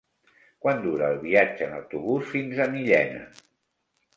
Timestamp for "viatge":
1.25-1.67